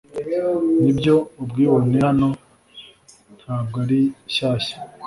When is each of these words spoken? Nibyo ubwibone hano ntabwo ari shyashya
Nibyo 0.81 1.15
ubwibone 1.41 1.97
hano 2.07 2.29
ntabwo 3.39 3.75
ari 3.85 3.99
shyashya 4.33 4.77